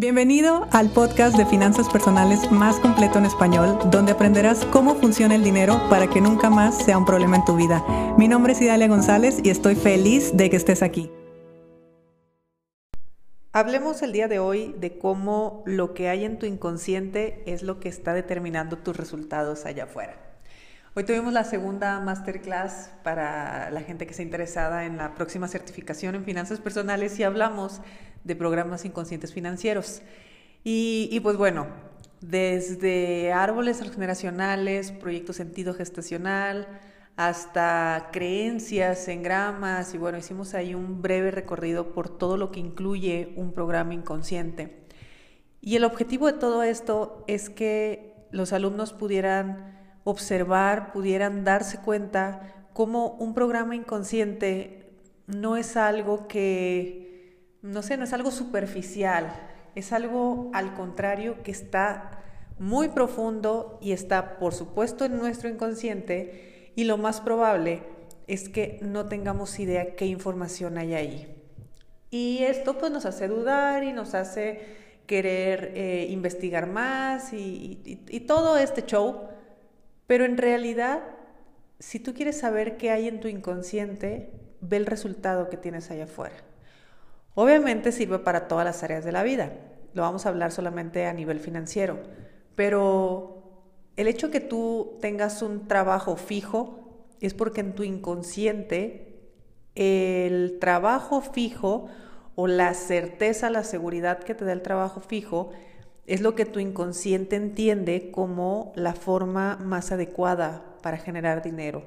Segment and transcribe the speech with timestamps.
[0.00, 5.44] Bienvenido al podcast de finanzas personales más completo en español, donde aprenderás cómo funciona el
[5.44, 7.84] dinero para que nunca más sea un problema en tu vida.
[8.16, 11.10] Mi nombre es Idalia González y estoy feliz de que estés aquí.
[13.52, 17.78] Hablemos el día de hoy de cómo lo que hay en tu inconsciente es lo
[17.78, 20.16] que está determinando tus resultados allá afuera.
[20.96, 26.16] Hoy tuvimos la segunda masterclass para la gente que está interesada en la próxima certificación
[26.16, 27.80] en finanzas personales y hablamos
[28.24, 30.02] de programas inconscientes financieros.
[30.62, 31.66] Y, pues bueno,
[32.20, 36.68] desde árboles generacionales, proyecto sentido gestacional,
[37.16, 42.60] hasta creencias, en gramas y bueno, hicimos ahí un breve recorrido por todo lo que
[42.60, 44.86] incluye un programa inconsciente.
[45.60, 52.54] Y el objetivo de todo esto es que los alumnos pudieran observar, pudieran darse cuenta
[52.72, 54.94] cómo un programa inconsciente
[55.26, 57.09] no es algo que,
[57.62, 59.32] no sé, no es algo superficial,
[59.74, 62.22] es algo al contrario que está
[62.58, 67.82] muy profundo y está, por supuesto, en nuestro inconsciente y lo más probable
[68.26, 71.36] es que no tengamos idea qué información hay ahí.
[72.10, 74.60] Y esto pues nos hace dudar y nos hace
[75.06, 79.28] querer eh, investigar más y, todo este show,
[80.06, 81.02] pero en realidad,
[81.78, 84.30] si tú quieres saber qué hay en tu inconsciente,
[84.60, 86.36] ve el resultado que tienes allá afuera.
[87.40, 89.50] Obviamente sirve para todas las áreas de la vida,
[89.94, 91.98] lo vamos a hablar solamente a nivel financiero,
[92.54, 93.64] pero
[93.96, 99.22] el hecho que tú tengas un trabajo fijo es porque en tu inconsciente
[99.74, 101.86] el trabajo fijo
[102.34, 105.48] o la certeza, la seguridad que te da el trabajo fijo
[106.06, 111.84] es lo que tu inconsciente entiende como la forma más adecuada para generar dinero.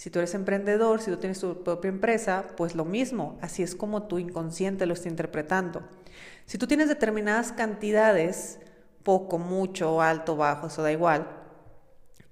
[0.00, 3.74] Si tú eres emprendedor, si tú tienes tu propia empresa, pues lo mismo, así es
[3.74, 5.82] como tu inconsciente lo está interpretando.
[6.46, 8.60] Si tú tienes determinadas cantidades,
[9.02, 11.28] poco, mucho, alto, bajo, eso da igual,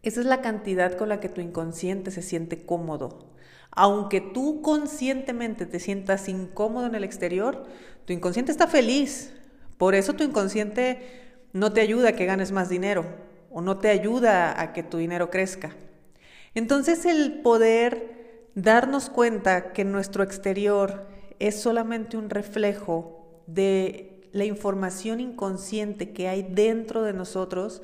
[0.02, 3.34] esa es la cantidad con la que tu inconsciente se siente cómodo.
[3.71, 7.66] Aunque tú conscientemente te sientas incómodo en el exterior,
[8.06, 9.34] tu inconsciente está feliz.
[9.76, 11.03] Por eso tu inconsciente
[11.53, 13.04] no te ayuda a que ganes más dinero
[13.50, 15.76] o no te ayuda a que tu dinero crezca.
[16.54, 21.06] Entonces el poder darnos cuenta que nuestro exterior
[21.38, 27.82] es solamente un reflejo de la información inconsciente que hay dentro de nosotros,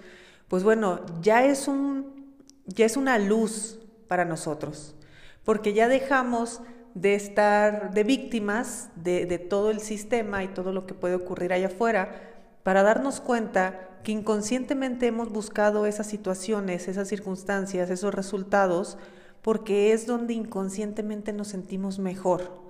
[0.48, 2.34] pues bueno, ya es, un,
[2.66, 4.94] ya es una luz para nosotros,
[5.44, 6.60] porque ya dejamos
[6.94, 11.66] de estar de víctimas de, todo el sistema y todo lo que puede ocurrir allá
[11.66, 12.32] afuera,
[12.62, 18.96] para darnos cuenta que inconscientemente hemos buscado esas situaciones, esas circunstancias, esos resultados,
[19.42, 22.62] porque es donde inconscientemente nos sentimos mejor.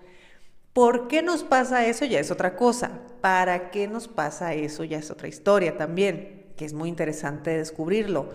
[0.72, 2.06] ¿Por qué nos pasa eso?
[2.06, 3.00] Ya es otra cosa.
[3.20, 4.82] ¿Para qué nos pasa eso?
[4.84, 8.28] Ya es otra historia también que es muy interesante descubrirlo.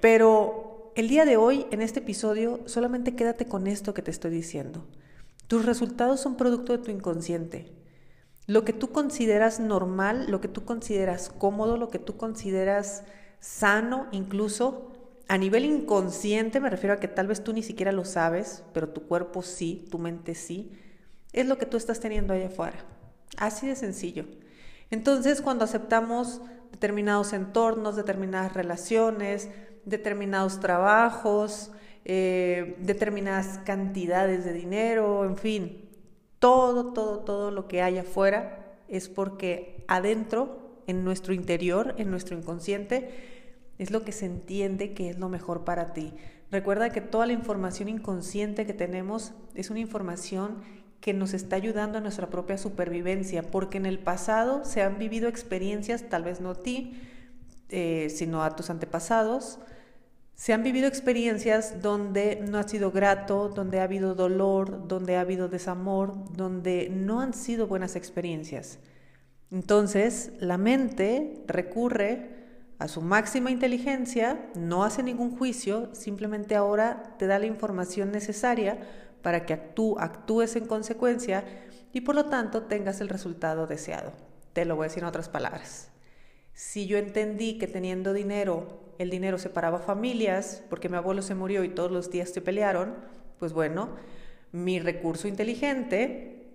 [0.00, 4.30] Pero el día de hoy, en este episodio, solamente quédate con esto que te estoy
[4.30, 4.86] diciendo.
[5.46, 7.72] Tus resultados son producto de tu inconsciente.
[8.50, 13.04] Lo que tú consideras normal, lo que tú consideras cómodo, lo que tú consideras
[13.38, 14.90] sano, incluso
[15.28, 18.88] a nivel inconsciente, me refiero a que tal vez tú ni siquiera lo sabes, pero
[18.88, 20.76] tu cuerpo sí, tu mente sí,
[21.32, 22.84] es lo que tú estás teniendo allá afuera.
[23.36, 24.24] Así de sencillo.
[24.90, 26.40] Entonces, cuando aceptamos
[26.72, 29.48] determinados entornos, determinadas relaciones,
[29.84, 31.70] determinados trabajos,
[32.04, 35.89] eh, determinadas cantidades de dinero, en fin,
[36.40, 42.36] todo, todo, todo lo que hay afuera es porque adentro, en nuestro interior, en nuestro
[42.36, 43.10] inconsciente,
[43.78, 46.12] es lo que se entiende que es lo mejor para ti.
[46.50, 50.62] Recuerda que toda la información inconsciente que tenemos es una información
[51.00, 55.28] que nos está ayudando a nuestra propia supervivencia, porque en el pasado se han vivido
[55.28, 57.00] experiencias, tal vez no a ti,
[57.68, 59.60] eh, sino a tus antepasados,
[60.40, 65.20] se han vivido experiencias donde no ha sido grato, donde ha habido dolor, donde ha
[65.20, 68.78] habido desamor, donde no han sido buenas experiencias.
[69.50, 72.30] Entonces, la mente recurre
[72.78, 78.78] a su máxima inteligencia, no hace ningún juicio, simplemente ahora te da la información necesaria
[79.20, 81.44] para que tú actúes en consecuencia
[81.92, 84.12] y por lo tanto tengas el resultado deseado.
[84.54, 85.89] Te lo voy a decir en otras palabras.
[86.52, 88.66] Si yo entendí que teniendo dinero,
[88.98, 92.94] el dinero separaba familias, porque mi abuelo se murió y todos los días se pelearon,
[93.38, 93.96] pues bueno,
[94.52, 96.50] mi recurso inteligente,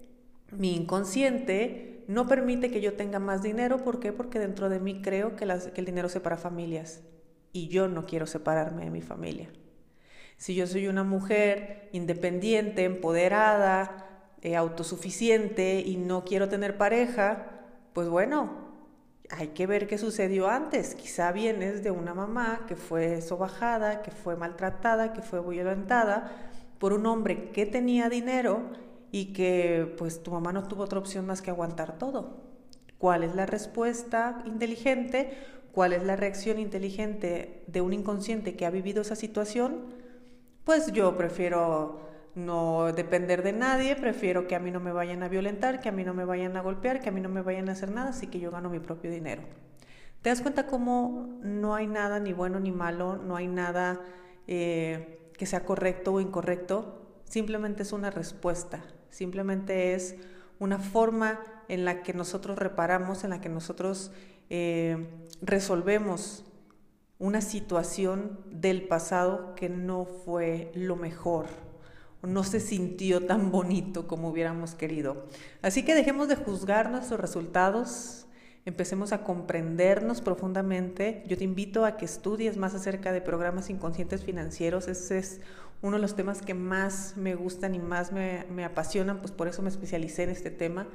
[0.51, 3.83] mi inconsciente, no permite que yo tenga más dinero.
[3.83, 4.13] ¿Por qué?
[4.13, 7.01] Porque dentro de mí creo que, el dinero separa familias
[7.51, 9.50] y yo no quiero separarme de mi familia.
[10.38, 14.06] Si yo soy una mujer independiente, empoderada,
[14.42, 17.47] eh, autosuficiente y no quiero tener pareja,
[17.94, 18.64] pues bueno,
[19.30, 20.95] hay que ver qué sucedió antes.
[20.95, 26.31] Quizá vienes de una mamá que fue sobajada, que fue maltratada, que fue violentada
[26.80, 28.62] por un hombre que tenía dinero
[29.12, 32.44] y que pues tu mamá no tuvo otra opción más que aguantar todo.
[32.98, 35.38] ¿Cuál es la respuesta inteligente?
[35.71, 39.94] ¿Cuál es la reacción inteligente de un inconsciente que ha vivido esa situación?
[40.63, 42.00] Pues yo prefiero
[42.35, 45.91] no depender de nadie, prefiero que a mí no me vayan a violentar, que a
[45.93, 48.09] mí no me vayan a golpear, que a mí no me vayan a hacer nada,
[48.09, 49.41] así que yo gano mi propio dinero.
[50.21, 54.01] ¿Te das cuenta cómo no hay nada ni bueno ni malo, no hay nada
[54.47, 57.21] eh, que sea correcto o incorrecto?
[57.23, 60.15] Simplemente es una respuesta, simplemente es
[60.59, 61.39] una forma
[61.69, 64.11] en la que nosotros reparamos, en la que nosotros
[64.49, 65.07] eh,
[65.41, 66.45] resolvemos
[67.17, 71.45] una situación del pasado que no fue lo mejor
[72.23, 75.25] no se sintió tan bonito como hubiéramos querido.
[75.62, 78.25] Así que dejemos de juzgar nuestros resultados,
[78.65, 81.23] empecemos a comprendernos profundamente.
[81.27, 84.88] Yo te invito a que estudies más acerca de programas inconscientes financieros.
[84.88, 85.41] Ese es
[85.81, 89.61] uno de los temas que más me gustan y más me, apasionan, pues por eso
[89.61, 90.88] me especialicé en este tema.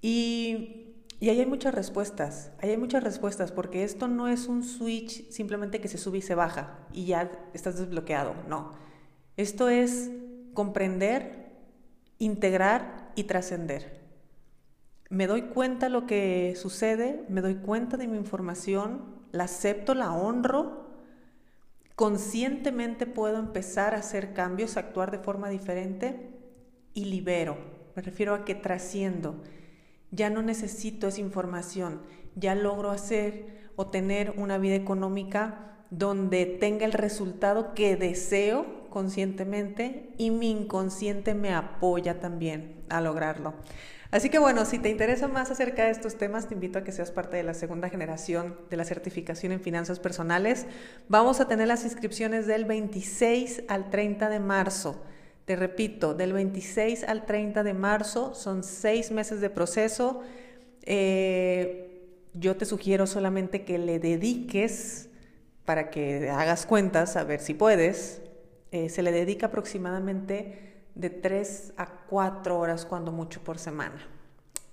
[0.00, 4.64] Y, y ahí hay muchas respuestas, ahí hay muchas respuestas, porque esto no es un
[4.64, 8.72] switch simplemente que se sube y se baja y ya estás desbloqueado, no.
[9.36, 10.10] Esto es
[10.54, 11.52] comprender,
[12.18, 14.00] integrar y trascender.
[15.10, 20.12] Me doy cuenta lo que sucede, me doy cuenta de mi información, la acepto, la
[20.12, 20.86] honro,
[21.96, 26.30] conscientemente puedo empezar a hacer cambios, a actuar de forma diferente
[26.94, 27.58] y libero.
[27.94, 29.42] Me refiero a que trasciendo.
[30.10, 32.02] Ya no necesito esa información,
[32.34, 40.10] ya logro hacer o tener una vida económica donde tenga el resultado que deseo conscientemente
[40.18, 43.54] y mi inconsciente me apoya también a lograrlo.
[44.12, 46.92] Así que bueno, si te interesa más acerca de estos temas, te invito a que
[46.92, 50.66] seas parte de la segunda generación de la certificación en finanzas personales.
[51.08, 55.02] Vamos a tener las inscripciones del 26 al 30 de marzo.
[55.46, 60.20] Te repito, del 26 al 30 de marzo son seis meses de proceso.
[60.82, 61.88] Eh,
[62.34, 65.08] yo te sugiero solamente que le dediques
[65.64, 68.20] para que hagas cuentas, a ver si puedes,
[68.72, 74.06] eh, se le dedica aproximadamente de 3 a 4 horas cuando mucho por semana.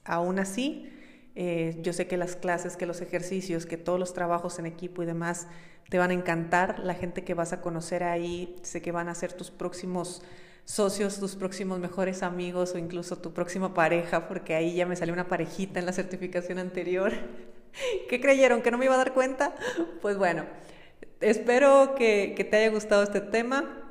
[0.05, 0.91] Aún así,
[1.35, 5.03] eh, yo sé que las clases, que los ejercicios, que todos los trabajos en equipo
[5.03, 5.47] y demás
[5.89, 6.79] te van a encantar.
[6.79, 10.21] La gente que vas a conocer ahí, sé que van a ser tus próximos
[10.63, 15.13] socios, tus próximos mejores amigos o incluso tu próxima pareja, porque ahí ya me salió
[15.13, 17.11] una parejita en la certificación anterior.
[18.09, 18.61] ¿Qué creyeron?
[18.61, 19.55] ¿Que no me iba a dar cuenta?
[20.01, 20.45] Pues bueno,
[21.21, 23.88] espero que, que te haya gustado este tema.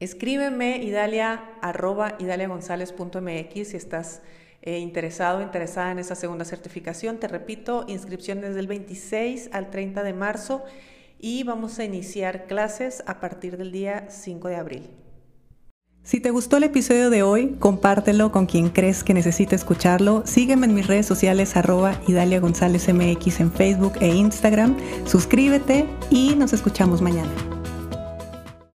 [0.00, 4.22] Escríbeme idalia arroba idaliagonzález.mx si estás
[4.62, 7.18] eh, interesado interesada en esa segunda certificación.
[7.18, 10.64] Te repito, inscripciones del 26 al 30 de marzo
[11.18, 14.90] y vamos a iniciar clases a partir del día 5 de abril.
[16.02, 20.22] Si te gustó el episodio de hoy, compártelo con quien crees que necesite escucharlo.
[20.24, 24.78] Sígueme en mis redes sociales arroba Idalia González MX en Facebook e Instagram.
[25.04, 27.59] Suscríbete y nos escuchamos mañana.